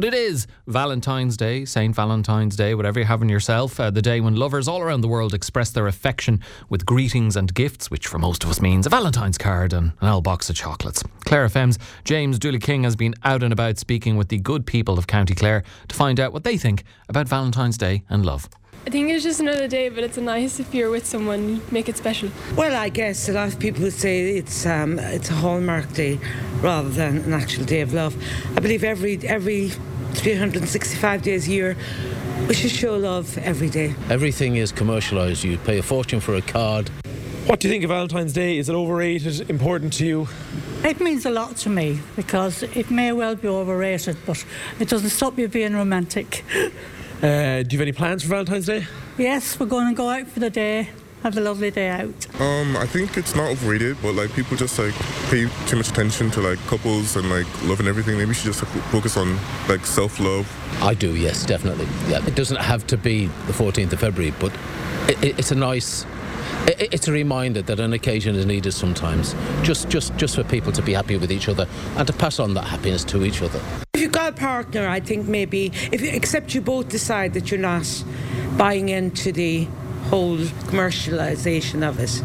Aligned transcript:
But 0.00 0.14
it 0.14 0.14
is 0.14 0.46
Valentine's 0.68 1.36
Day, 1.36 1.64
St. 1.64 1.92
Valentine's 1.92 2.54
Day, 2.54 2.72
whatever 2.76 3.00
you 3.00 3.06
have 3.06 3.20
in 3.20 3.28
yourself, 3.28 3.80
uh, 3.80 3.90
the 3.90 4.00
day 4.00 4.20
when 4.20 4.36
lovers 4.36 4.68
all 4.68 4.80
around 4.80 5.00
the 5.00 5.08
world 5.08 5.34
express 5.34 5.70
their 5.70 5.88
affection 5.88 6.40
with 6.68 6.86
greetings 6.86 7.34
and 7.34 7.52
gifts, 7.52 7.90
which 7.90 8.06
for 8.06 8.16
most 8.16 8.44
of 8.44 8.50
us 8.50 8.60
means 8.60 8.86
a 8.86 8.90
Valentine's 8.90 9.38
card 9.38 9.72
and 9.72 9.90
an 10.00 10.08
old 10.08 10.22
box 10.22 10.48
of 10.48 10.54
chocolates. 10.54 11.02
Clare 11.24 11.48
FM's 11.48 11.80
James 12.04 12.38
Dooley 12.38 12.60
King 12.60 12.84
has 12.84 12.94
been 12.94 13.16
out 13.24 13.42
and 13.42 13.52
about 13.52 13.76
speaking 13.76 14.16
with 14.16 14.28
the 14.28 14.38
good 14.38 14.66
people 14.66 14.98
of 14.98 15.08
County 15.08 15.34
Clare 15.34 15.64
to 15.88 15.96
find 15.96 16.20
out 16.20 16.32
what 16.32 16.44
they 16.44 16.56
think 16.56 16.84
about 17.08 17.26
Valentine's 17.26 17.76
Day 17.76 18.04
and 18.08 18.24
love. 18.24 18.48
I 18.86 18.90
think 18.90 19.10
it's 19.10 19.24
just 19.24 19.40
another 19.40 19.66
day, 19.66 19.88
but 19.88 20.04
it's 20.04 20.16
nice 20.16 20.60
if 20.60 20.72
you're 20.72 20.90
with 20.90 21.06
someone, 21.06 21.60
make 21.72 21.88
it 21.88 21.96
special. 21.96 22.30
Well, 22.56 22.74
I 22.74 22.88
guess 22.88 23.28
a 23.28 23.32
lot 23.32 23.48
of 23.48 23.58
people 23.58 23.82
would 23.82 23.92
say 23.92 24.36
it's 24.36 24.64
um, 24.64 25.00
it's 25.00 25.28
a 25.28 25.34
hallmark 25.34 25.92
day 25.92 26.20
rather 26.60 26.88
than 26.88 27.18
an 27.18 27.32
actual 27.32 27.64
day 27.64 27.80
of 27.80 27.92
love. 27.92 28.16
I 28.56 28.60
believe 28.60 28.84
every 28.84 29.18
every 29.26 29.72
365 30.14 31.22
days 31.22 31.48
a 31.48 31.50
year 31.50 31.76
we 32.46 32.54
should 32.54 32.70
show 32.70 32.96
love 32.96 33.36
every 33.38 33.68
day. 33.68 33.94
Everything 34.08 34.56
is 34.56 34.72
commercialised. 34.72 35.44
You 35.44 35.58
pay 35.58 35.78
a 35.78 35.82
fortune 35.82 36.20
for 36.20 36.34
a 36.34 36.40
card. 36.40 36.88
What 37.46 37.60
do 37.60 37.68
you 37.68 37.72
think 37.72 37.84
of 37.84 37.90
Valentine's 37.90 38.32
Day? 38.32 38.58
Is 38.58 38.68
it 38.68 38.74
overrated? 38.74 39.50
Important 39.50 39.92
to 39.94 40.06
you? 40.06 40.28
It 40.84 41.00
means 41.00 41.26
a 41.26 41.30
lot 41.30 41.56
to 41.58 41.68
me 41.68 42.00
because 42.16 42.62
it 42.62 42.90
may 42.90 43.12
well 43.12 43.34
be 43.34 43.48
overrated, 43.48 44.16
but 44.26 44.44
it 44.78 44.88
doesn't 44.88 45.10
stop 45.10 45.38
you 45.38 45.48
being 45.48 45.74
romantic. 45.74 46.44
Uh, 47.20 47.62
do 47.62 47.74
you 47.74 47.78
have 47.78 47.80
any 47.80 47.92
plans 47.92 48.22
for 48.22 48.28
Valentine's 48.28 48.66
Day? 48.66 48.86
Yes, 49.18 49.58
we're 49.58 49.66
going 49.66 49.88
to 49.88 49.94
go 49.94 50.08
out 50.08 50.28
for 50.28 50.40
the 50.40 50.50
day, 50.50 50.88
have 51.22 51.36
a 51.36 51.40
lovely 51.40 51.70
day 51.70 51.88
out. 51.88 52.40
Um, 52.40 52.76
I 52.76 52.86
think 52.86 53.16
it's 53.16 53.34
not 53.34 53.50
overrated, 53.50 53.96
but 54.02 54.14
like 54.14 54.32
people 54.34 54.56
just 54.56 54.78
like 54.78 54.94
pay 55.30 55.48
too 55.66 55.76
much 55.76 55.88
attention 55.88 56.30
to 56.32 56.40
like 56.40 56.58
couples 56.66 57.16
and 57.16 57.28
like 57.28 57.46
love 57.64 57.80
and 57.80 57.88
everything. 57.88 58.16
Maybe 58.16 58.28
we 58.28 58.34
should 58.34 58.52
just 58.52 58.62
like, 58.62 58.84
focus 58.84 59.16
on 59.16 59.38
like 59.68 59.84
self 59.84 60.20
love. 60.20 60.46
I 60.82 60.94
do, 60.94 61.16
yes, 61.16 61.44
definitely. 61.44 61.86
Yeah, 62.08 62.24
it 62.26 62.34
doesn't 62.34 62.60
have 62.60 62.86
to 62.88 62.96
be 62.96 63.26
the 63.26 63.52
14th 63.52 63.92
of 63.92 64.00
February, 64.00 64.32
but 64.38 64.52
it, 65.08 65.22
it, 65.22 65.38
it's 65.38 65.50
a 65.50 65.56
nice. 65.56 66.06
It's 66.66 67.08
a 67.08 67.12
reminder 67.12 67.62
that 67.62 67.80
an 67.80 67.94
occasion 67.94 68.34
is 68.34 68.44
needed 68.44 68.72
sometimes, 68.72 69.34
just, 69.62 69.88
just, 69.88 70.14
just 70.16 70.34
for 70.34 70.44
people 70.44 70.70
to 70.72 70.82
be 70.82 70.92
happy 70.92 71.16
with 71.16 71.32
each 71.32 71.48
other 71.48 71.66
and 71.96 72.06
to 72.06 72.12
pass 72.12 72.38
on 72.38 72.52
that 72.54 72.64
happiness 72.64 73.04
to 73.04 73.24
each 73.24 73.40
other. 73.40 73.60
If 73.94 74.02
you've 74.02 74.12
got 74.12 74.34
a 74.34 74.36
partner, 74.36 74.86
I 74.86 75.00
think 75.00 75.28
maybe, 75.28 75.72
if 75.92 76.02
you, 76.02 76.10
except 76.10 76.54
you 76.54 76.60
both 76.60 76.88
decide 76.90 77.32
that 77.34 77.50
you're 77.50 77.60
not 77.60 77.86
buying 78.58 78.90
into 78.90 79.32
the 79.32 79.66
whole 80.04 80.38
commercialisation 80.38 81.86
of 81.86 81.98
it. 81.98 82.22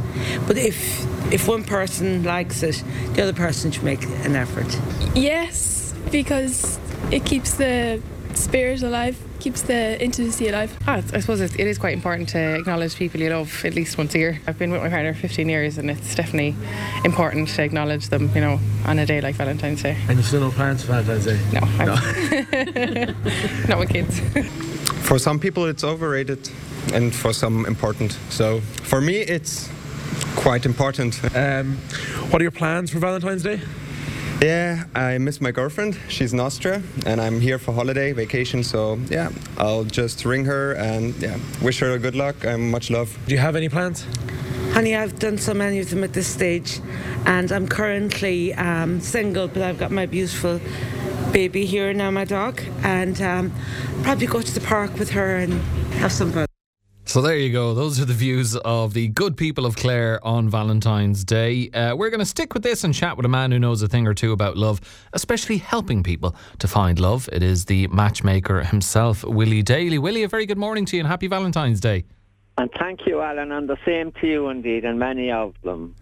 But 0.48 0.58
if 0.58 1.06
if 1.34 1.48
one 1.48 1.64
person 1.64 2.24
likes 2.24 2.64
it, 2.64 2.84
the 3.14 3.24
other 3.24 3.34
person 3.34 3.72
should 3.72 3.84
make 3.84 4.04
an 4.26 4.36
effort. 4.36 4.80
Yes, 5.16 5.94
because 6.12 6.80
it 7.12 7.26
keeps 7.26 7.56
the 7.56 8.02
spirit 8.36 8.84
alive, 8.84 9.18
keeps 9.40 9.62
the 9.64 10.02
intimacy 10.02 10.48
alive. 10.48 10.78
Ah, 10.88 11.02
I 11.14 11.20
suppose 11.20 11.42
it 11.42 11.60
is 11.60 11.78
quite 11.78 11.94
important 11.94 12.30
to 12.30 12.56
acknowledge 12.56 12.96
people 12.96 13.20
you 13.20 13.30
love 13.30 13.66
at 13.66 13.74
least 13.74 13.98
once 13.98 14.16
a 14.16 14.20
year. 14.20 14.42
I've 14.48 14.58
been 14.58 14.72
with 14.72 14.82
my 14.82 14.90
partner 14.90 15.14
15 15.14 15.50
years 15.50 15.78
and 15.78 15.90
it's 15.90 16.16
definitely 16.16 16.56
important 17.04 17.50
to 17.50 17.64
acknowledge 17.64 18.10
them, 18.10 18.30
you 18.34 18.42
know, 18.42 18.60
on 18.86 19.00
a 19.00 19.06
day 19.06 19.22
like 19.22 19.36
Valentine's 19.36 19.84
Day. 19.84 19.98
And 20.08 20.18
you 20.18 20.24
still 20.24 20.42
no 20.42 20.52
plans 20.52 20.82
for 20.84 20.94
Valentine's 20.94 21.26
Day? 21.26 21.40
No, 21.52 21.62
no. 21.86 21.96
not 23.68 23.80
with 23.80 23.90
kids. 23.90 24.20
For 25.08 25.20
some 25.20 25.40
people, 25.40 25.66
it's 25.66 25.84
overrated, 25.84 26.50
and 26.94 27.14
for 27.14 27.34
some, 27.34 27.66
important. 27.66 28.18
So 28.30 28.62
for 28.84 29.02
me, 29.02 29.18
it's 29.18 29.70
quite 30.36 30.66
important. 30.66 31.24
Um, 31.36 31.78
what 32.30 32.42
are 32.42 32.44
your 32.44 32.52
plans 32.52 32.92
for 32.92 33.00
Valentine's 33.00 33.44
Day? 33.44 33.62
Yeah, 34.42 34.84
I 34.94 35.20
miss 35.20 35.40
my 35.40 35.52
girlfriend. 35.52 35.98
She's 36.10 36.34
in 36.34 36.40
Austria, 36.40 36.84
and 37.06 37.22
I'm 37.22 37.40
here 37.40 37.58
for 37.58 37.72
holiday, 37.72 38.12
vacation. 38.12 38.64
So 38.64 39.00
yeah, 39.10 39.30
I'll 39.58 39.86
just 39.86 40.26
ring 40.26 40.44
her 40.46 40.74
and 40.74 41.16
yeah, 41.22 41.38
wish 41.62 41.80
her 41.80 41.98
good 41.98 42.16
luck 42.16 42.44
and 42.44 42.70
much 42.70 42.90
love. 42.90 43.18
Do 43.26 43.34
you 43.34 43.40
have 43.40 43.56
any 43.56 43.70
plans? 43.70 44.06
Honey, 44.74 44.96
I've 44.96 45.18
done 45.20 45.38
so 45.38 45.54
many 45.54 45.80
of 45.80 45.90
them 45.90 46.04
at 46.04 46.14
this 46.14 46.28
stage, 46.28 46.82
and 47.26 47.52
I'm 47.52 47.68
currently 47.68 48.54
um, 48.56 49.00
single, 49.00 49.48
but 49.48 49.62
I've 49.62 49.78
got 49.78 49.92
my 49.92 50.08
beautiful 50.08 50.60
baby 51.32 51.66
here 51.66 51.94
now, 51.94 52.12
my 52.12 52.26
dog, 52.26 52.62
and 52.82 53.22
um, 53.22 53.54
probably 54.02 54.28
go 54.28 54.42
to 54.42 54.54
the 54.54 54.62
park 54.62 54.98
with 55.00 55.12
her 55.12 55.38
and 55.38 55.54
have 56.02 56.12
some 56.12 56.32
fun. 56.32 56.48
So 57.14 57.22
there 57.22 57.38
you 57.38 57.52
go. 57.52 57.76
Those 57.76 58.00
are 58.00 58.06
the 58.06 58.14
views 58.16 58.56
of 58.56 58.96
the 58.96 59.08
good 59.10 59.38
people 59.38 59.68
of 59.68 59.76
Clare 59.76 60.20
on 60.26 60.50
Valentine's 60.50 61.24
Day. 61.24 61.70
Uh, 61.70 61.96
we're 61.96 62.10
going 62.10 62.22
to 62.22 62.26
stick 62.26 62.56
with 62.56 62.64
this 62.64 62.84
and 62.84 62.92
chat 62.92 63.18
with 63.18 63.26
a 63.28 63.30
man 63.30 63.52
who 63.52 63.60
knows 63.60 63.84
a 63.84 63.88
thing 63.88 64.08
or 64.08 64.16
two 64.16 64.32
about 64.32 64.58
love, 64.58 64.82
especially 65.14 65.58
helping 65.58 66.02
people 66.02 66.36
to 66.58 66.68
find 66.68 67.00
love. 67.00 67.30
It 67.32 67.44
is 67.44 67.66
the 67.66 67.86
matchmaker 67.90 68.64
himself, 68.64 69.24
Willie 69.24 69.62
Daly. 69.62 70.00
Willie, 70.00 70.24
a 70.24 70.28
very 70.28 70.48
good 70.48 70.58
morning 70.58 70.86
to 70.86 70.96
you 70.96 71.02
and 71.02 71.08
happy 71.08 71.28
Valentine's 71.28 71.80
Day. 71.80 72.06
And 72.58 72.70
thank 72.78 73.08
you, 73.08 73.22
Alan, 73.22 73.52
and 73.52 73.68
the 73.68 73.78
same 73.84 74.12
to 74.22 74.28
you 74.28 74.50
indeed, 74.50 74.86
and 74.86 75.00
many 75.00 75.32
of 75.32 75.56
them. 75.64 75.96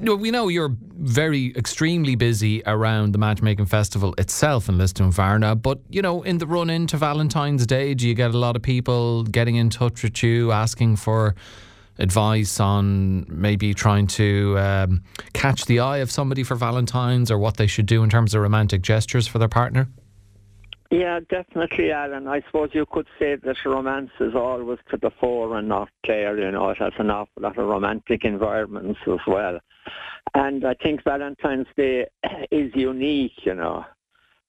Well, 0.00 0.16
we 0.16 0.32
know 0.32 0.48
you're 0.48 0.74
very 0.80 1.54
extremely 1.56 2.16
busy 2.16 2.64
around 2.66 3.12
the 3.12 3.18
matchmaking 3.18 3.66
festival 3.66 4.12
itself 4.18 4.68
in 4.68 4.76
Lisdoonvarna, 4.76 5.62
but 5.62 5.78
you 5.88 6.02
know, 6.02 6.22
in 6.22 6.38
the 6.38 6.48
run 6.48 6.68
into 6.68 6.96
Valentine's 6.96 7.64
Day, 7.64 7.94
do 7.94 8.08
you 8.08 8.14
get 8.14 8.34
a 8.34 8.38
lot 8.38 8.56
of 8.56 8.62
people 8.62 9.22
getting 9.22 9.54
in 9.54 9.70
touch 9.70 10.02
with 10.02 10.20
you 10.20 10.50
asking 10.50 10.96
for 10.96 11.36
advice 11.98 12.58
on 12.58 13.24
maybe 13.28 13.72
trying 13.72 14.08
to 14.08 14.58
um, 14.58 15.04
catch 15.32 15.66
the 15.66 15.78
eye 15.78 15.98
of 15.98 16.10
somebody 16.10 16.42
for 16.42 16.56
Valentine's 16.56 17.30
or 17.30 17.38
what 17.38 17.56
they 17.56 17.68
should 17.68 17.86
do 17.86 18.02
in 18.02 18.10
terms 18.10 18.34
of 18.34 18.42
romantic 18.42 18.82
gestures 18.82 19.28
for 19.28 19.38
their 19.38 19.48
partner? 19.48 19.86
Yeah, 20.90 21.20
definitely, 21.28 21.90
Alan. 21.90 22.28
I 22.28 22.42
suppose 22.42 22.70
you 22.72 22.86
could 22.86 23.06
say 23.18 23.36
that 23.36 23.56
romance 23.64 24.10
is 24.20 24.34
always 24.34 24.78
to 24.90 24.96
the 24.96 25.10
fore 25.18 25.58
and 25.58 25.68
not 25.68 25.88
Clare. 26.04 26.38
You 26.38 26.52
know, 26.52 26.70
it 26.70 26.78
has 26.78 26.92
an 26.98 27.10
awful 27.10 27.42
lot 27.42 27.58
of 27.58 27.66
romantic 27.66 28.24
environments 28.24 29.00
as 29.06 29.18
well. 29.26 29.58
And 30.34 30.64
I 30.64 30.74
think 30.74 31.02
Valentine's 31.04 31.66
Day 31.76 32.06
is 32.50 32.70
unique, 32.74 33.44
you 33.44 33.54
know. 33.54 33.84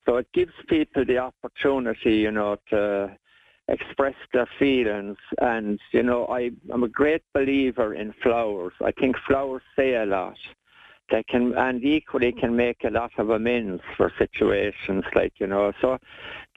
So 0.05 0.17
it 0.17 0.27
gives 0.33 0.53
people 0.67 1.03
the 1.05 1.17
opportunity, 1.17 2.17
you 2.17 2.31
know, 2.31 2.57
to 2.69 3.17
express 3.67 4.15
their 4.33 4.47
feelings. 4.59 5.17
And, 5.39 5.79
you 5.91 6.03
know, 6.03 6.27
I, 6.27 6.51
I'm 6.71 6.83
a 6.83 6.87
great 6.89 7.23
believer 7.33 7.95
in 7.95 8.13
flowers. 8.21 8.73
I 8.83 8.91
think 8.91 9.15
flowers 9.27 9.63
say 9.75 9.95
a 9.95 10.05
lot 10.05 10.37
they 11.09 11.23
can 11.23 11.53
and 11.57 11.83
equally 11.83 12.31
can 12.31 12.55
make 12.55 12.83
a 12.83 12.89
lot 12.89 13.11
of 13.17 13.29
amends 13.29 13.81
for 13.95 14.11
situations 14.17 15.03
like 15.13 15.33
you 15.37 15.47
know 15.47 15.71
so 15.81 15.97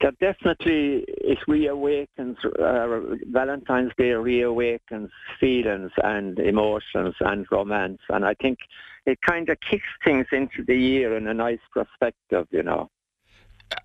that 0.01 0.17
definitely 0.19 1.05
it 1.07 1.37
reawakens 1.47 2.35
uh, 2.59 3.15
valentine's 3.31 3.91
day 3.97 4.09
reawakens 4.09 5.09
feelings 5.39 5.91
and 6.03 6.39
emotions 6.39 7.15
and 7.21 7.45
romance 7.51 7.99
and 8.09 8.25
i 8.25 8.33
think 8.35 8.57
it 9.05 9.19
kind 9.21 9.49
of 9.49 9.57
kicks 9.59 9.87
things 10.03 10.25
into 10.31 10.63
the 10.65 10.75
year 10.75 11.15
in 11.15 11.27
a 11.27 11.33
nice 11.33 11.59
perspective 11.73 12.47
you 12.51 12.63
know 12.63 12.89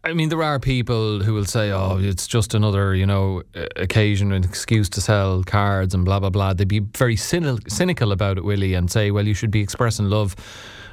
I 0.02 0.14
mean, 0.14 0.30
there 0.30 0.42
are 0.42 0.58
people 0.58 1.22
who 1.22 1.34
will 1.34 1.44
say, 1.44 1.70
"Oh, 1.70 1.98
it's 2.00 2.26
just 2.26 2.54
another, 2.54 2.94
you 2.94 3.04
know, 3.04 3.42
occasion, 3.76 4.32
an 4.32 4.44
excuse 4.44 4.88
to 4.90 5.00
sell 5.00 5.42
cards 5.44 5.94
and 5.94 6.04
blah 6.04 6.20
blah 6.20 6.30
blah." 6.30 6.54
They'd 6.54 6.68
be 6.68 6.80
very 6.80 7.16
cynical 7.16 8.12
about 8.12 8.38
it, 8.38 8.44
Willie, 8.44 8.74
and 8.74 8.90
say, 8.90 9.10
"Well, 9.10 9.26
you 9.26 9.34
should 9.34 9.50
be 9.50 9.60
expressing 9.60 10.08
love 10.08 10.36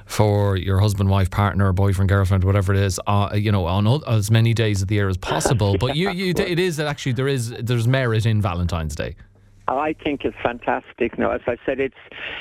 for 0.05 0.57
your 0.57 0.79
husband, 0.79 1.09
wife, 1.09 1.29
partner, 1.31 1.71
boyfriend, 1.71 2.09
girlfriend, 2.09 2.43
whatever 2.43 2.73
it 2.73 2.79
is, 2.79 2.99
uh, 3.07 3.29
you 3.33 3.51
know, 3.51 3.65
on 3.65 3.87
as 4.07 4.29
many 4.29 4.53
days 4.53 4.81
of 4.81 4.89
the 4.89 4.95
year 4.95 5.07
as 5.07 5.17
possible." 5.17 5.77
But 5.77 5.95
you, 5.95 6.09
you, 6.09 6.33
it 6.35 6.59
is 6.59 6.79
actually 6.79 7.13
there 7.13 7.29
is 7.29 7.49
there's 7.49 7.87
merit 7.87 8.25
in 8.25 8.41
Valentine's 8.41 8.95
Day. 8.95 9.15
I 9.69 9.93
think 10.03 10.25
it's 10.25 10.35
fantastic. 10.43 11.17
Now, 11.17 11.31
as 11.31 11.41
I 11.47 11.55
said, 11.65 11.79
it's 11.79 11.95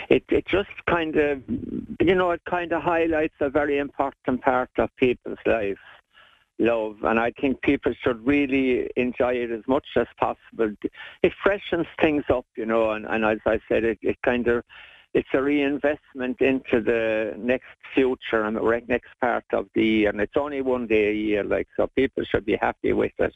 it 0.08 0.24
it 0.30 0.46
just 0.48 0.70
kind 0.88 1.14
of 1.14 1.42
you 2.00 2.14
know 2.16 2.32
it 2.32 2.42
kind 2.50 2.72
of 2.72 2.82
highlights 2.82 3.34
a 3.38 3.50
very 3.50 3.78
important 3.78 4.42
part 4.42 4.70
of 4.78 4.88
people's 4.96 5.38
lives 5.46 5.78
love, 6.60 6.96
and 7.02 7.18
I 7.18 7.32
think 7.40 7.62
people 7.62 7.92
should 8.02 8.24
really 8.24 8.88
enjoy 8.96 9.34
it 9.34 9.50
as 9.50 9.62
much 9.66 9.86
as 9.96 10.06
possible. 10.18 10.72
It 11.22 11.32
freshens 11.42 11.86
things 12.00 12.24
up, 12.32 12.46
you 12.56 12.66
know, 12.66 12.90
and, 12.90 13.06
and 13.06 13.24
as 13.24 13.38
I 13.46 13.58
said, 13.68 13.84
it, 13.84 13.98
it 14.02 14.18
kind 14.22 14.46
of 14.46 14.62
it's 15.12 15.28
a 15.34 15.42
reinvestment 15.42 16.40
into 16.40 16.80
the 16.80 17.34
next 17.36 17.66
future 17.94 18.44
and 18.44 18.56
the 18.56 18.82
next 18.86 19.08
part 19.20 19.44
of 19.52 19.66
the 19.74 19.84
year, 19.84 20.10
and 20.10 20.20
it's 20.20 20.36
only 20.36 20.60
one 20.60 20.86
day 20.86 21.08
a 21.08 21.14
year, 21.14 21.42
like 21.42 21.66
so. 21.76 21.88
People 21.96 22.22
should 22.30 22.46
be 22.46 22.56
happy 22.56 22.92
with 22.92 23.12
it. 23.18 23.32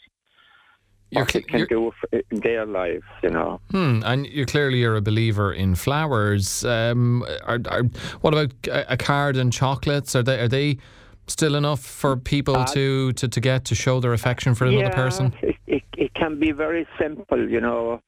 What 1.12 1.34
it 1.34 1.46
can 1.46 1.66
do 1.66 1.92
in 2.12 2.40
their 2.40 2.66
lives, 2.66 3.04
you 3.22 3.30
know. 3.30 3.60
Hmm, 3.70 4.02
and 4.04 4.26
you 4.26 4.46
clearly 4.46 4.82
are 4.84 4.96
a 4.96 5.00
believer 5.00 5.52
in 5.52 5.76
flowers. 5.76 6.64
Um, 6.64 7.24
are, 7.44 7.60
are, 7.68 7.82
what 8.20 8.34
about 8.34 8.52
a 8.68 8.96
card 8.96 9.36
and 9.36 9.52
chocolates? 9.52 10.16
Are 10.16 10.22
they 10.22 10.40
are 10.40 10.48
they 10.48 10.78
still 11.26 11.54
enough 11.54 11.80
for 11.80 12.16
people 12.16 12.56
uh, 12.56 12.66
to, 12.66 13.12
to, 13.14 13.28
to 13.28 13.40
get 13.40 13.64
to 13.66 13.74
show 13.74 14.00
their 14.00 14.12
affection 14.12 14.54
for 14.54 14.66
another 14.66 14.84
yeah, 14.84 14.94
person? 14.94 15.34
It, 15.42 15.56
it, 15.66 15.82
it 15.96 16.14
can 16.14 16.38
be 16.38 16.52
very 16.52 16.86
simple, 17.00 17.48
you 17.48 17.60
know. 17.60 18.00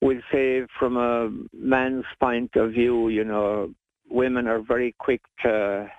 We'll 0.00 0.20
say 0.32 0.66
from 0.78 0.96
a 0.96 1.30
man's 1.52 2.04
point 2.20 2.54
of 2.56 2.72
view, 2.72 3.08
you 3.08 3.24
know, 3.24 3.72
women 4.08 4.46
are 4.46 4.60
very 4.60 4.94
quick 4.98 5.22
to 5.42 5.90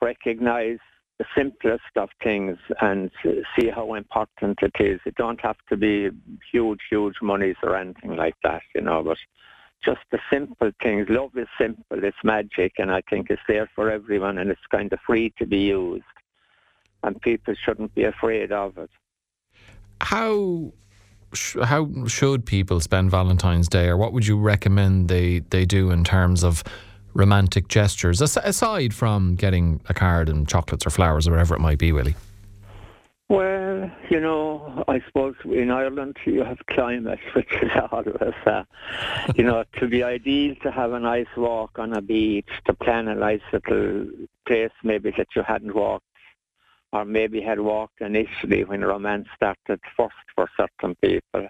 recognize 0.00 0.78
the 1.18 1.24
simplest 1.36 1.82
of 1.96 2.10
things 2.22 2.58
and 2.80 3.10
see 3.58 3.68
how 3.68 3.94
important 3.94 4.58
it 4.62 4.74
is. 4.78 5.00
It 5.06 5.14
don't 5.16 5.40
have 5.40 5.56
to 5.70 5.76
be 5.76 6.10
huge, 6.52 6.80
huge 6.90 7.14
monies 7.22 7.56
or 7.62 7.74
anything 7.76 8.16
like 8.16 8.34
that, 8.44 8.62
you 8.74 8.82
know, 8.82 9.02
but 9.02 9.18
just 9.84 10.00
the 10.10 10.18
simple 10.30 10.70
things. 10.82 11.08
Love 11.08 11.36
is 11.36 11.48
simple, 11.58 12.02
it's 12.04 12.16
magic, 12.24 12.74
and 12.78 12.90
I 12.90 13.02
think 13.08 13.30
it's 13.30 13.42
there 13.48 13.70
for 13.74 13.90
everyone, 13.90 14.38
and 14.38 14.50
it's 14.50 14.66
kind 14.70 14.92
of 14.92 14.98
free 15.06 15.32
to 15.38 15.46
be 15.46 15.58
used, 15.58 16.04
and 17.02 17.20
people 17.20 17.54
shouldn't 17.54 17.94
be 17.94 18.04
afraid 18.04 18.52
of 18.52 18.76
it. 18.78 18.90
How 20.00 20.72
how 21.64 21.90
should 22.06 22.46
people 22.46 22.80
spend 22.80 23.10
Valentine's 23.10 23.68
Day, 23.68 23.88
or 23.88 23.96
what 23.96 24.12
would 24.12 24.26
you 24.26 24.38
recommend 24.38 25.08
they 25.08 25.40
they 25.50 25.64
do 25.64 25.90
in 25.90 26.04
terms 26.04 26.44
of 26.44 26.62
romantic 27.14 27.68
gestures, 27.68 28.20
aside 28.20 28.92
from 28.92 29.36
getting 29.36 29.80
a 29.88 29.94
card 29.94 30.28
and 30.28 30.46
chocolates 30.46 30.86
or 30.86 30.90
flowers 30.90 31.26
or 31.26 31.30
whatever 31.30 31.54
it 31.54 31.60
might 31.60 31.78
be, 31.78 31.92
Willie? 31.92 32.14
Well, 33.28 33.90
you 34.08 34.20
know, 34.20 34.84
I 34.86 35.02
suppose 35.06 35.34
in 35.44 35.70
Ireland 35.70 36.16
you 36.24 36.44
have 36.44 36.58
climate, 36.70 37.18
which 37.34 37.52
is 37.60 37.70
always, 37.90 38.34
uh, 38.46 38.62
you 39.34 39.42
know, 39.42 39.64
to 39.78 39.88
be 39.88 40.04
ideal 40.04 40.54
to 40.62 40.70
have 40.70 40.92
a 40.92 41.00
nice 41.00 41.26
walk 41.36 41.78
on 41.78 41.92
a 41.92 42.00
beach, 42.00 42.48
to 42.66 42.72
plan 42.74 43.08
a 43.08 43.16
nice 43.16 43.40
little 43.52 44.06
place 44.46 44.70
maybe 44.84 45.12
that 45.16 45.28
you 45.34 45.42
hadn't 45.42 45.74
walked 45.74 46.04
or 46.92 47.04
maybe 47.04 47.40
had 47.40 47.58
walked 47.58 48.00
initially 48.00 48.62
when 48.62 48.84
romance 48.84 49.26
started 49.34 49.80
first 49.96 50.14
for 50.34 50.48
certain 50.56 50.94
people 51.02 51.48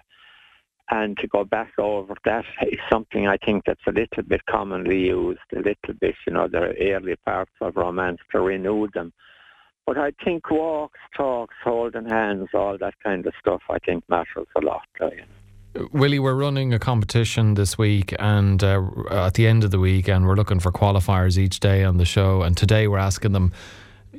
and 0.89 1.17
to 1.17 1.27
go 1.27 1.43
back 1.43 1.73
over 1.77 2.15
that 2.25 2.45
is 2.63 2.79
something 2.89 3.27
I 3.27 3.37
think 3.37 3.65
that's 3.65 3.87
a 3.87 3.91
little 3.91 4.23
bit 4.23 4.45
commonly 4.45 5.07
used, 5.07 5.39
a 5.53 5.57
little 5.57 5.93
bit, 5.99 6.15
you 6.25 6.33
know, 6.33 6.47
the 6.47 6.73
early 6.79 7.15
parts 7.25 7.51
of 7.61 7.75
romance 7.75 8.19
to 8.31 8.39
renew 8.39 8.87
them. 8.93 9.11
But 9.87 9.97
I 9.97 10.11
think 10.23 10.51
walks, 10.51 10.99
talks, 11.15 11.55
holding 11.63 12.09
hands, 12.09 12.49
all 12.53 12.77
that 12.77 12.95
kind 13.01 13.25
of 13.25 13.33
stuff, 13.39 13.61
I 13.69 13.79
think 13.79 14.03
matters 14.09 14.45
a 14.57 14.59
lot. 14.59 14.81
Willie, 15.93 16.19
we're 16.19 16.35
running 16.35 16.73
a 16.73 16.79
competition 16.79 17.53
this 17.53 17.77
week 17.77 18.13
and 18.19 18.61
uh, 18.63 18.83
at 19.09 19.35
the 19.35 19.47
end 19.47 19.63
of 19.63 19.71
the 19.71 19.79
week, 19.79 20.09
and 20.09 20.27
we're 20.27 20.35
looking 20.35 20.59
for 20.59 20.73
qualifiers 20.73 21.37
each 21.37 21.61
day 21.61 21.85
on 21.85 21.97
the 21.97 22.05
show. 22.05 22.41
And 22.41 22.57
today 22.57 22.89
we're 22.89 22.97
asking 22.97 23.31
them 23.31 23.53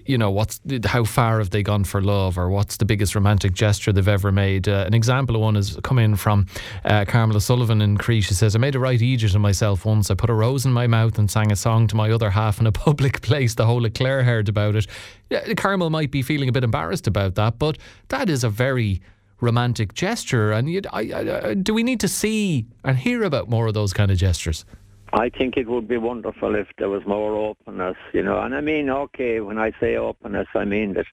you 0.08 0.16
know, 0.16 0.30
what's 0.30 0.58
how 0.86 1.04
far 1.04 1.38
have 1.38 1.50
they 1.50 1.62
gone 1.62 1.84
for 1.84 2.00
love, 2.00 2.38
or 2.38 2.48
what's 2.48 2.78
the 2.78 2.86
biggest 2.86 3.14
romantic 3.14 3.52
gesture 3.52 3.92
they've 3.92 4.08
ever 4.08 4.32
made? 4.32 4.66
Uh, 4.66 4.84
an 4.86 4.94
example 4.94 5.36
of 5.36 5.42
one 5.42 5.54
has 5.54 5.78
come 5.82 5.98
in 5.98 6.16
from 6.16 6.46
uh, 6.86 7.04
Carmela 7.04 7.42
Sullivan 7.42 7.82
in 7.82 7.98
Crete. 7.98 8.24
She 8.24 8.32
says, 8.32 8.56
"I 8.56 8.58
made 8.58 8.74
a 8.74 8.78
right 8.78 8.94
idiot 8.94 9.34
of 9.34 9.40
myself 9.42 9.84
once. 9.84 10.10
I 10.10 10.14
put 10.14 10.30
a 10.30 10.34
rose 10.34 10.64
in 10.64 10.72
my 10.72 10.86
mouth 10.86 11.18
and 11.18 11.30
sang 11.30 11.52
a 11.52 11.56
song 11.56 11.86
to 11.88 11.96
my 11.96 12.10
other 12.10 12.30
half 12.30 12.58
in 12.58 12.66
a 12.66 12.72
public 12.86 13.20
place. 13.20 13.54
The 13.54 13.66
whole 13.66 13.84
of 13.84 13.92
Clare 13.92 14.24
heard 14.24 14.48
about 14.48 14.76
it. 14.76 14.86
Yeah, 15.28 15.52
Carmel 15.52 15.90
might 15.90 16.10
be 16.10 16.22
feeling 16.22 16.48
a 16.48 16.52
bit 16.52 16.64
embarrassed 16.64 17.06
about 17.06 17.34
that, 17.34 17.58
but 17.58 17.76
that 18.08 18.30
is 18.30 18.44
a 18.44 18.48
very 18.48 19.02
romantic 19.42 19.92
gesture. 19.92 20.52
And 20.52 20.86
I, 20.90 21.00
I, 21.00 21.54
do 21.54 21.74
we 21.74 21.82
need 21.82 22.00
to 22.00 22.08
see 22.08 22.64
and 22.82 22.96
hear 22.96 23.24
about 23.24 23.50
more 23.50 23.66
of 23.66 23.74
those 23.74 23.92
kind 23.92 24.10
of 24.10 24.16
gestures?" 24.16 24.64
I 25.12 25.30
think 25.30 25.56
it 25.56 25.68
would 25.68 25.88
be 25.88 25.96
wonderful 25.96 26.54
if 26.54 26.68
there 26.78 26.90
was 26.90 27.02
more 27.06 27.34
openness, 27.34 27.96
you 28.12 28.22
know. 28.22 28.40
And 28.40 28.54
I 28.54 28.60
mean, 28.60 28.90
okay, 28.90 29.40
when 29.40 29.58
I 29.58 29.72
say 29.80 29.96
openness, 29.96 30.48
I 30.54 30.64
mean 30.64 30.94
that 30.94 31.06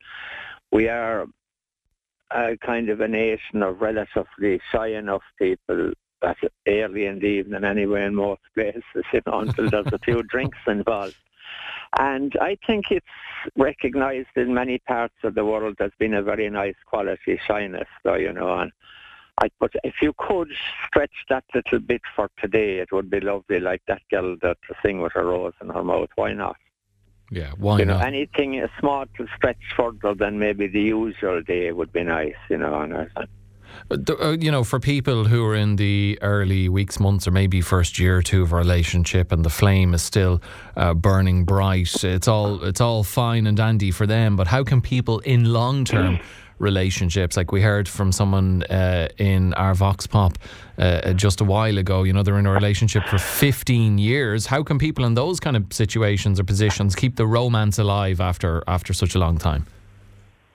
we 0.71 0.89
are 0.89 1.25
a 2.31 2.57
kind 2.57 2.89
of 2.89 2.99
a 3.01 3.07
nation 3.07 3.63
of 3.63 3.81
relatively 3.81 4.59
shy 4.71 4.87
enough 4.87 5.21
people 5.39 5.93
that 6.21 6.37
early 6.67 7.05
in 7.05 7.19
the 7.19 7.25
evening 7.25 7.63
anyway 7.63 8.05
in 8.05 8.15
most 8.15 8.41
places, 8.53 8.83
you 9.13 9.21
know, 9.25 9.39
until 9.39 9.69
there's 9.69 9.93
a 9.93 9.99
few 9.99 10.23
drinks 10.29 10.57
involved. 10.67 11.15
And 11.97 12.33
I 12.41 12.57
think 12.67 12.85
it's 12.91 13.05
recognised 13.55 14.35
in 14.35 14.53
many 14.53 14.79
parts 14.79 15.15
of 15.23 15.35
the 15.35 15.45
world 15.45 15.75
as 15.79 15.91
being 15.99 16.15
a 16.15 16.23
very 16.23 16.49
nice 16.49 16.75
quality 16.85 17.39
shyness, 17.47 17.87
though, 18.03 18.15
you 18.15 18.33
know, 18.33 18.59
and 18.59 18.71
I, 19.41 19.49
but 19.59 19.71
if 19.83 19.95
you 20.01 20.13
could 20.17 20.51
stretch 20.87 21.11
that 21.29 21.43
little 21.53 21.79
bit 21.79 22.01
for 22.15 22.29
today, 22.41 22.79
it 22.79 22.91
would 22.91 23.09
be 23.09 23.19
lovely, 23.19 23.59
like 23.59 23.81
that 23.87 24.01
girl 24.09 24.37
that 24.41 24.57
to 24.67 24.75
sing 24.83 25.01
with 25.01 25.15
a 25.15 25.23
rose 25.23 25.53
in 25.61 25.69
her 25.69 25.83
mouth. 25.83 26.09
Why 26.15 26.33
not? 26.33 26.55
Yeah, 27.31 27.51
why 27.57 27.79
you 27.79 27.85
not? 27.85 27.99
Know, 27.99 28.05
anything 28.05 28.59
a 28.59 28.69
small 28.79 29.05
to 29.17 29.27
stretch 29.35 29.57
further 29.75 30.13
than 30.13 30.39
maybe 30.39 30.67
the 30.67 30.81
usual 30.81 31.41
day 31.41 31.71
would 31.71 31.91
be 31.91 32.03
nice, 32.03 32.35
you 32.49 32.57
know. 32.57 32.81
And 32.81 32.93
I 32.93 33.07
uh, 33.91 34.31
you 34.39 34.51
know, 34.51 34.63
for 34.63 34.79
people 34.79 35.25
who 35.25 35.45
are 35.45 35.55
in 35.55 35.75
the 35.75 36.17
early 36.21 36.69
weeks, 36.69 36.99
months, 36.99 37.27
or 37.27 37.31
maybe 37.31 37.61
first 37.61 37.99
year 37.99 38.17
or 38.17 38.21
two 38.21 38.41
of 38.41 38.51
a 38.51 38.55
relationship, 38.55 39.31
and 39.31 39.43
the 39.43 39.49
flame 39.49 39.93
is 39.93 40.01
still 40.01 40.41
uh, 40.75 40.93
burning 40.93 41.45
bright, 41.45 42.03
it's 42.03 42.27
all 42.27 42.63
it's 42.63 42.81
all 42.81 43.03
fine 43.03 43.47
and 43.47 43.57
dandy 43.57 43.91
for 43.91 44.07
them. 44.07 44.35
But 44.35 44.47
how 44.47 44.63
can 44.63 44.81
people 44.81 45.19
in 45.19 45.51
long 45.51 45.85
term 45.85 46.19
relationships. 46.59 47.37
Like 47.37 47.51
we 47.51 47.61
heard 47.61 47.87
from 47.87 48.11
someone 48.11 48.63
uh, 48.63 49.09
in 49.17 49.53
our 49.55 49.73
Vox 49.73 50.07
Pop 50.07 50.37
uh, 50.77 51.13
just 51.13 51.41
a 51.41 51.43
while 51.43 51.77
ago, 51.77 52.03
you 52.03 52.13
know, 52.13 52.23
they're 52.23 52.39
in 52.39 52.45
a 52.45 52.51
relationship 52.51 53.03
for 53.05 53.17
15 53.17 53.97
years. 53.97 54.45
How 54.45 54.63
can 54.63 54.77
people 54.77 55.05
in 55.05 55.13
those 55.13 55.39
kind 55.39 55.55
of 55.57 55.65
situations 55.71 56.39
or 56.39 56.43
positions 56.43 56.95
keep 56.95 57.15
the 57.15 57.27
romance 57.27 57.79
alive 57.79 58.21
after 58.21 58.63
after 58.67 58.93
such 58.93 59.15
a 59.15 59.19
long 59.19 59.37
time? 59.37 59.65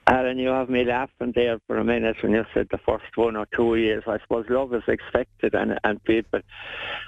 Alan, 0.07 0.39
you 0.39 0.49
have 0.49 0.69
me 0.69 0.83
laughing 0.83 1.31
there 1.35 1.59
for 1.67 1.77
a 1.77 1.83
minute 1.83 2.17
when 2.23 2.31
you 2.31 2.43
said 2.53 2.67
the 2.71 2.79
first 2.79 3.15
one 3.15 3.35
or 3.35 3.45
two 3.55 3.75
years. 3.75 4.03
I 4.07 4.17
suppose 4.19 4.45
love 4.49 4.73
is 4.73 4.83
expected, 4.87 5.53
and 5.53 5.79
and 5.83 6.03
people 6.03 6.39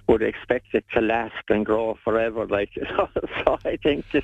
would 0.07 0.21
expect 0.21 0.67
it 0.73 0.85
to 0.93 1.01
last 1.01 1.43
and 1.49 1.65
grow 1.65 1.97
forever. 2.03 2.45
Like 2.45 2.69
you 2.75 2.83
know, 2.83 3.09
so 3.43 3.57
I 3.65 3.77
think 3.77 4.05
that 4.13 4.23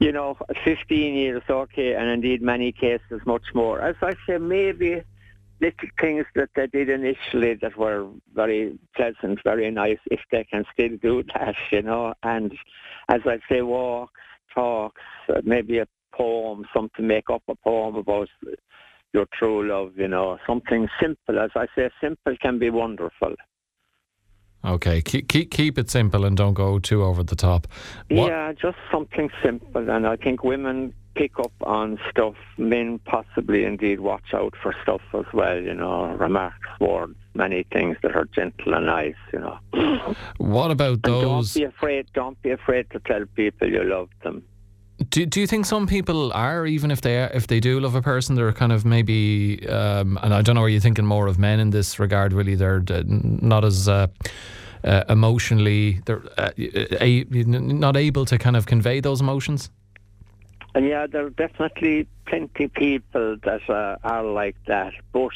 you 0.00 0.10
know, 0.10 0.38
15 0.64 1.14
years, 1.14 1.42
okay, 1.48 1.94
and 1.94 2.08
indeed 2.08 2.40
many 2.40 2.72
cases 2.72 3.20
much 3.26 3.54
more. 3.54 3.80
As 3.80 3.96
I 4.00 4.14
say, 4.26 4.38
maybe 4.38 5.02
little 5.60 5.88
things 6.00 6.24
that 6.34 6.48
they 6.56 6.66
did 6.66 6.88
initially 6.88 7.54
that 7.54 7.76
were 7.76 8.08
very 8.34 8.78
pleasant, 8.96 9.38
very 9.44 9.70
nice, 9.70 10.00
if 10.10 10.20
they 10.30 10.44
can 10.44 10.64
still 10.72 10.96
do 11.00 11.22
that, 11.34 11.54
you 11.70 11.82
know. 11.82 12.14
And 12.22 12.52
as 13.08 13.20
I 13.26 13.38
say, 13.48 13.60
walks, 13.60 14.20
talks, 14.54 15.02
maybe 15.44 15.78
a 15.78 15.86
poem, 16.16 16.64
something, 16.74 17.06
make 17.06 17.30
up 17.30 17.42
a 17.48 17.54
poem 17.54 17.96
about 17.96 18.28
your 19.12 19.26
true 19.38 19.68
love, 19.68 19.92
you 19.96 20.08
know, 20.08 20.38
something 20.46 20.88
simple. 21.00 21.38
As 21.38 21.50
I 21.54 21.66
say, 21.76 21.90
simple 22.00 22.36
can 22.40 22.58
be 22.58 22.70
wonderful. 22.70 23.34
Okay, 24.64 25.02
keep, 25.02 25.28
keep 25.28 25.50
keep 25.50 25.76
it 25.76 25.90
simple 25.90 26.24
and 26.24 26.36
don't 26.36 26.54
go 26.54 26.78
too 26.78 27.02
over 27.02 27.24
the 27.24 27.34
top. 27.34 27.66
What? 28.08 28.28
Yeah, 28.28 28.52
just 28.52 28.76
something 28.92 29.28
simple, 29.42 29.90
and 29.90 30.06
I 30.06 30.14
think 30.16 30.44
women 30.44 30.94
pick 31.16 31.36
up 31.40 31.52
on 31.62 31.98
stuff. 32.08 32.36
Men 32.58 33.00
possibly 33.04 33.64
indeed 33.64 33.98
watch 33.98 34.32
out 34.32 34.54
for 34.62 34.72
stuff 34.82 35.00
as 35.14 35.24
well. 35.34 35.60
You 35.60 35.74
know, 35.74 36.14
remarks, 36.16 36.68
words, 36.80 37.16
many 37.34 37.64
things 37.72 37.96
that 38.02 38.14
are 38.14 38.28
gentle 38.36 38.74
and 38.74 38.86
nice. 38.86 39.16
You 39.32 39.40
know. 39.40 40.14
What 40.38 40.70
about 40.70 41.02
those? 41.02 41.56
And 41.56 41.64
don't 41.64 41.72
be 41.72 41.76
afraid. 41.76 42.06
Don't 42.14 42.42
be 42.42 42.50
afraid 42.50 42.88
to 42.92 43.00
tell 43.00 43.24
people 43.34 43.68
you 43.68 43.82
love 43.82 44.10
them. 44.22 44.44
Do, 45.08 45.26
do 45.26 45.40
you 45.40 45.46
think 45.46 45.66
some 45.66 45.86
people 45.86 46.32
are 46.32 46.66
even 46.66 46.90
if 46.90 47.00
they 47.00 47.22
if 47.34 47.46
they 47.46 47.60
do 47.60 47.80
love 47.80 47.94
a 47.94 48.02
person 48.02 48.36
they're 48.36 48.52
kind 48.52 48.72
of 48.72 48.84
maybe 48.84 49.66
um, 49.68 50.18
and 50.22 50.34
I 50.34 50.42
don't 50.42 50.54
know 50.54 50.62
are 50.62 50.68
you 50.68 50.80
thinking 50.80 51.06
more 51.06 51.26
of 51.26 51.38
men 51.38 51.60
in 51.60 51.70
this 51.70 51.98
regard 51.98 52.32
really? 52.32 52.54
They're 52.54 52.82
not 53.06 53.64
as 53.64 53.88
uh, 53.88 54.08
uh, 54.84 55.04
emotionally 55.08 56.00
they're 56.04 56.22
uh, 56.36 56.50
a, 56.56 57.24
not 57.30 57.96
able 57.96 58.24
to 58.26 58.38
kind 58.38 58.56
of 58.56 58.66
convey 58.66 59.00
those 59.00 59.20
emotions? 59.20 59.70
And 60.74 60.86
yeah 60.86 61.06
there 61.06 61.26
are 61.26 61.30
definitely 61.30 62.06
plenty 62.26 62.68
people 62.68 63.36
that 63.44 63.68
uh, 63.70 63.96
are 64.04 64.24
like 64.24 64.56
that 64.66 64.92
but 65.12 65.32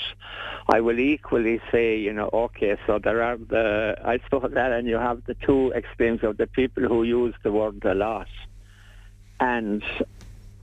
I 0.68 0.80
will 0.80 1.00
equally 1.00 1.60
say 1.72 1.96
you 1.98 2.12
know 2.12 2.28
okay 2.32 2.76
so 2.86 2.98
there 2.98 3.22
are 3.22 3.38
the 3.38 3.96
I 4.04 4.18
suppose 4.18 4.52
that 4.52 4.72
and 4.72 4.86
you 4.86 4.96
have 4.96 5.24
the 5.24 5.34
two 5.34 5.72
extremes 5.72 6.22
of 6.22 6.36
the 6.36 6.46
people 6.46 6.82
who 6.82 7.04
use 7.04 7.34
the 7.42 7.52
word 7.52 7.82
a 7.84 7.94
lot 7.94 8.28
and 9.40 9.82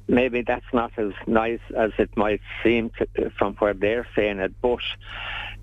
maybe 0.08 0.42
that's 0.42 0.74
not 0.74 0.92
as 0.98 1.14
nice 1.28 1.62
as 1.78 1.92
it 1.98 2.16
might 2.18 2.42
seem 2.64 2.92
to, 2.92 3.30
from 3.38 3.56
where 3.56 3.74
they're 3.74 4.08
saying 4.16 4.40
it, 4.40 4.54
but 4.62 4.80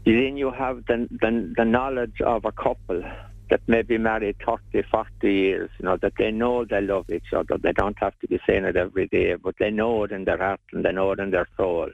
then 0.05 0.37
you 0.37 0.50
have 0.50 0.85
the, 0.87 1.09
the, 1.11 1.55
the 1.57 1.64
knowledge 1.64 2.21
of 2.21 2.45
a 2.45 2.52
couple 2.52 3.02
that 3.50 3.61
may 3.67 3.83
be 3.83 3.99
married 3.99 4.37
30, 4.47 4.83
40 4.88 5.33
years, 5.33 5.71
you 5.79 5.85
know, 5.85 5.97
that 5.97 6.12
they 6.17 6.31
know 6.31 6.64
they 6.64 6.81
love 6.81 7.11
each 7.11 7.33
other. 7.35 7.59
They 7.59 7.73
don't 7.73 7.99
have 7.99 8.17
to 8.21 8.29
be 8.29 8.38
saying 8.47 8.64
it 8.64 8.76
every 8.76 9.09
day, 9.09 9.35
but 9.35 9.57
they 9.59 9.71
know 9.71 10.05
it 10.05 10.12
in 10.12 10.25
their 10.25 10.38
heart 10.38 10.61
and 10.73 10.85
they 10.85 10.93
know 10.93 11.11
it 11.12 11.19
in 11.19 11.33
their 11.33 11.49
soul 11.57 11.88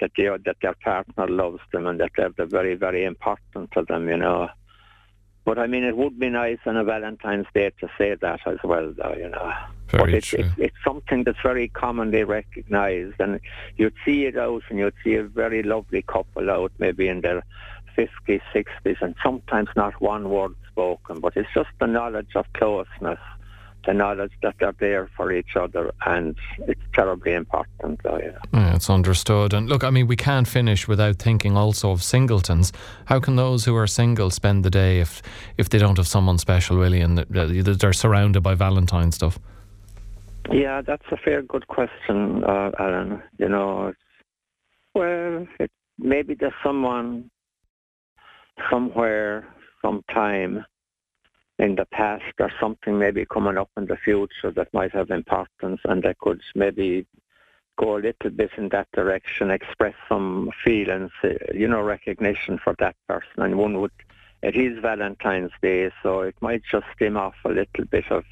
that 0.00 0.12
they, 0.16 0.24
that 0.24 0.56
their 0.62 0.74
partner 0.74 1.26
loves 1.26 1.60
them 1.72 1.86
and 1.86 2.00
that 2.00 2.12
they're 2.16 2.46
very, 2.46 2.76
very 2.76 3.04
important 3.04 3.70
to 3.72 3.82
them, 3.82 4.08
you 4.08 4.16
know. 4.16 4.48
But 5.44 5.58
I 5.58 5.66
mean, 5.66 5.82
it 5.82 5.96
would 5.96 6.18
be 6.18 6.28
nice 6.28 6.58
on 6.66 6.76
a 6.76 6.84
Valentine's 6.84 7.46
Day 7.54 7.72
to 7.80 7.88
say 7.98 8.14
that 8.14 8.40
as 8.46 8.58
well, 8.62 8.92
though, 8.96 9.14
you 9.16 9.28
know. 9.28 9.52
Very 9.88 10.12
but 10.12 10.14
it's. 10.14 10.32
It's, 10.32 10.48
it's 10.58 10.76
something 10.84 11.24
that's 11.24 11.40
very 11.42 11.68
commonly 11.68 12.24
recognised, 12.24 13.16
and 13.18 13.40
you'd 13.76 13.94
see 14.04 14.24
it 14.26 14.36
out, 14.36 14.62
and 14.68 14.78
you'd 14.78 14.94
see 15.02 15.14
a 15.14 15.24
very 15.24 15.62
lovely 15.62 16.02
couple 16.02 16.50
out, 16.50 16.72
maybe 16.78 17.08
in 17.08 17.20
their 17.22 17.44
50s, 17.96 18.42
60s, 18.54 18.96
and 19.00 19.14
sometimes 19.22 19.68
not 19.76 20.00
one 20.00 20.30
word 20.30 20.54
spoken, 20.70 21.20
but 21.20 21.36
it's 21.36 21.48
just 21.54 21.70
the 21.80 21.86
knowledge 21.86 22.34
of 22.34 22.46
closeness 22.54 23.18
the 23.86 23.94
knowledge 23.94 24.32
that 24.42 24.54
they're 24.60 24.74
there 24.78 25.08
for 25.16 25.32
each 25.32 25.56
other, 25.56 25.92
and 26.04 26.36
it's 26.66 26.80
terribly 26.92 27.32
important. 27.32 28.00
Uh, 28.04 28.18
yeah. 28.18 28.38
Yeah, 28.52 28.74
it's 28.74 28.90
understood. 28.90 29.54
And 29.54 29.68
look, 29.68 29.82
I 29.82 29.90
mean, 29.90 30.06
we 30.06 30.16
can't 30.16 30.46
finish 30.46 30.86
without 30.86 31.16
thinking 31.16 31.56
also 31.56 31.90
of 31.90 32.02
singletons. 32.02 32.72
How 33.06 33.18
can 33.18 33.36
those 33.36 33.64
who 33.64 33.74
are 33.76 33.86
single 33.86 34.30
spend 34.30 34.64
the 34.64 34.70
day 34.70 35.00
if 35.00 35.22
if 35.56 35.70
they 35.70 35.78
don't 35.78 35.96
have 35.96 36.06
someone 36.06 36.38
special, 36.38 36.76
really, 36.76 37.00
and 37.00 37.18
they're 37.18 37.92
surrounded 37.92 38.42
by 38.42 38.54
Valentine 38.54 39.10
stuff? 39.10 39.38
Yeah, 40.50 40.80
that's 40.80 41.04
a 41.10 41.16
fair, 41.16 41.42
good 41.42 41.66
question, 41.68 42.42
uh, 42.44 42.70
Alan. 42.78 43.22
You 43.38 43.48
know, 43.48 43.92
well, 44.94 45.46
it, 45.60 45.70
maybe 45.98 46.34
there's 46.34 46.52
someone 46.62 47.30
somewhere, 48.70 49.46
sometime 49.82 50.64
in 51.58 51.74
the 51.74 51.86
past 51.86 52.24
or 52.38 52.50
something 52.60 52.98
maybe 52.98 53.26
coming 53.26 53.58
up 53.58 53.70
in 53.76 53.86
the 53.86 53.96
future 53.96 54.50
that 54.54 54.72
might 54.72 54.92
have 54.92 55.10
importance 55.10 55.80
and 55.84 56.02
they 56.02 56.14
could 56.20 56.40
maybe 56.54 57.06
go 57.76 57.96
a 57.96 58.00
little 58.00 58.30
bit 58.30 58.50
in 58.56 58.68
that 58.70 58.88
direction, 58.92 59.50
express 59.50 59.94
some 60.08 60.50
feelings, 60.64 61.10
uh, 61.24 61.28
you 61.54 61.68
know, 61.68 61.80
recognition 61.82 62.58
for 62.62 62.74
that 62.78 62.96
person. 63.08 63.42
And 63.42 63.56
one 63.56 63.80
would, 63.80 63.92
it 64.42 64.56
is 64.56 64.78
Valentine's 64.80 65.52
Day, 65.62 65.90
so 66.02 66.22
it 66.22 66.34
might 66.40 66.62
just 66.70 66.86
stem 66.94 67.16
off 67.16 67.34
a 67.44 67.50
little 67.50 67.84
bit 67.90 68.10
of, 68.10 68.24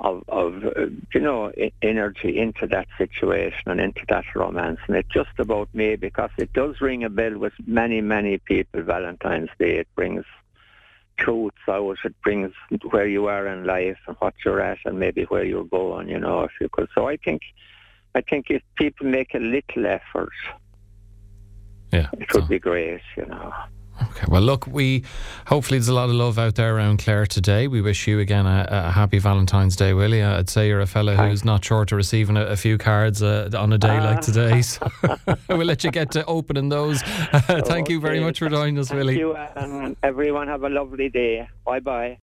of, 0.00 0.22
of 0.28 0.64
uh, 0.64 0.86
you 1.12 1.20
know, 1.20 1.52
energy 1.82 2.38
into 2.38 2.66
that 2.68 2.86
situation 2.96 3.70
and 3.70 3.80
into 3.80 4.02
that 4.08 4.24
romance. 4.34 4.78
And 4.86 4.96
it's 4.96 5.08
just 5.08 5.38
about 5.38 5.68
me 5.74 5.96
because 5.96 6.30
it 6.38 6.52
does 6.52 6.80
ring 6.80 7.04
a 7.04 7.10
bell 7.10 7.36
with 7.36 7.54
many, 7.66 8.00
many 8.00 8.38
people, 8.38 8.82
Valentine's 8.82 9.50
Day. 9.58 9.78
It 9.78 9.88
brings 9.96 10.24
truths 11.16 11.56
out. 11.68 11.98
It 12.04 12.14
brings 12.22 12.52
where 12.90 13.08
you 13.08 13.26
are 13.26 13.46
in 13.48 13.64
life 13.64 13.98
and 14.06 14.16
what 14.20 14.34
you're 14.44 14.60
at 14.60 14.78
and 14.84 14.98
maybe 14.98 15.24
where 15.24 15.44
you're 15.44 15.64
going, 15.64 16.08
you 16.08 16.20
know, 16.20 16.42
if 16.42 16.52
you 16.60 16.68
could. 16.68 16.88
So 16.94 17.08
I 17.08 17.16
think, 17.16 17.42
I 18.14 18.20
think 18.20 18.46
if 18.50 18.62
people 18.76 19.06
make 19.06 19.34
a 19.34 19.38
little 19.38 19.86
effort, 19.86 20.32
yeah, 21.92 22.08
it 22.12 22.32
would 22.34 22.48
be 22.48 22.58
great, 22.58 23.00
you 23.16 23.26
know. 23.26 23.52
Okay. 24.02 24.26
Well, 24.28 24.42
look, 24.42 24.66
we 24.66 25.04
hopefully 25.46 25.78
there's 25.78 25.88
a 25.88 25.94
lot 25.94 26.08
of 26.08 26.14
love 26.14 26.38
out 26.38 26.54
there 26.54 26.76
around 26.76 26.98
Clare 26.98 27.26
today. 27.26 27.66
We 27.68 27.80
wish 27.80 28.06
you 28.06 28.20
again 28.20 28.46
a, 28.46 28.66
a 28.70 28.90
happy 28.90 29.18
Valentine's 29.18 29.76
Day, 29.76 29.92
Willie. 29.92 30.22
I'd 30.22 30.48
say 30.48 30.68
you're 30.68 30.80
a 30.80 30.86
fellow 30.86 31.14
who's 31.16 31.44
not 31.44 31.64
short 31.64 31.92
of 31.92 31.96
receiving 31.96 32.36
a, 32.36 32.44
a 32.44 32.56
few 32.56 32.78
cards 32.78 33.22
uh, 33.22 33.50
on 33.56 33.72
a 33.72 33.78
day 33.78 33.96
uh, 33.96 34.04
like 34.04 34.20
today. 34.20 34.62
So 34.68 34.90
we'll 35.48 35.66
let 35.66 35.84
you 35.84 35.90
get 35.90 36.10
to 36.12 36.24
opening 36.26 36.68
those. 36.68 37.02
thank 37.02 37.70
okay. 37.70 37.92
you 37.92 38.00
very 38.00 38.20
much 38.20 38.38
for 38.38 38.48
joining 38.48 38.78
us, 38.78 38.88
thank 38.88 38.98
Willie. 38.98 39.18
You, 39.18 39.34
and 39.34 39.96
everyone 40.02 40.48
have 40.48 40.62
a 40.62 40.68
lovely 40.68 41.08
day. 41.08 41.48
Bye 41.64 41.80
bye. 41.80 42.16